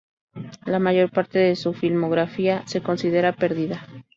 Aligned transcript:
La 0.65 0.79
mayor 0.79 1.11
parte 1.11 1.37
de 1.37 1.55
su 1.55 1.75
filmografía 1.75 2.63
se 2.65 2.81
considera 2.81 3.33
perdida. 3.35 3.85